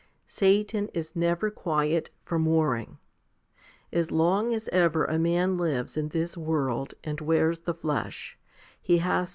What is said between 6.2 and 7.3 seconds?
world and